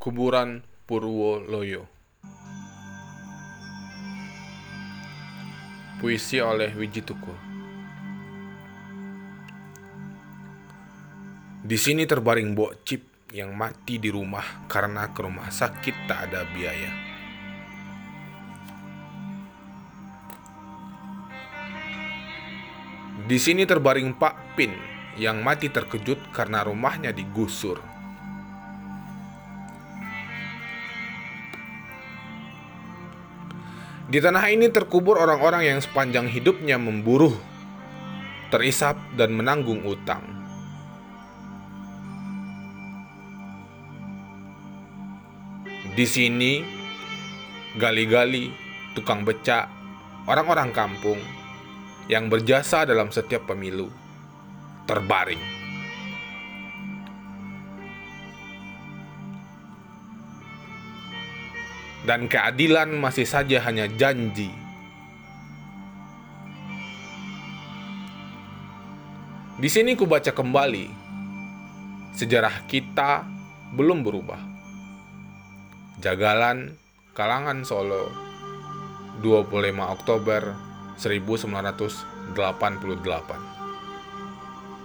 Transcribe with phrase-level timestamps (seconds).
[0.00, 1.84] Kuburan Purwoloyo
[6.00, 7.36] Puisi oleh Wiji Tukul
[11.60, 16.48] Di sini terbaring Mbok Cip yang mati di rumah karena ke rumah sakit tak ada
[16.48, 16.90] biaya.
[23.28, 24.72] Di sini terbaring Pak Pin
[25.20, 27.99] yang mati terkejut karena rumahnya digusur.
[34.10, 37.30] Di tanah ini terkubur orang-orang yang sepanjang hidupnya memburuh,
[38.50, 40.18] terisap, dan menanggung utang.
[45.94, 46.58] Di sini,
[47.78, 48.50] gali-gali,
[48.98, 49.70] tukang becak,
[50.26, 51.22] orang-orang kampung
[52.10, 53.86] yang berjasa dalam setiap pemilu
[54.90, 55.59] terbaring.
[62.04, 64.50] Dan keadilan masih saja hanya janji.
[69.60, 70.88] Di sini ku baca kembali,
[72.16, 73.28] sejarah kita
[73.76, 74.40] belum berubah.
[76.00, 76.80] Jagalan,
[77.12, 78.08] Kalangan Solo,
[79.20, 80.56] 25 Oktober
[80.96, 83.59] 1988.